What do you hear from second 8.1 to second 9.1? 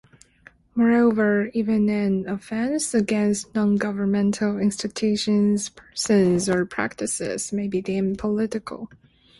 political.